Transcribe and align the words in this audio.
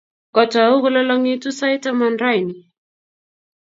Kotau 0.35 0.73
kolalang'it 0.83 1.43
sait 1.57 1.81
taman 1.83 2.15
raini. 2.23 2.57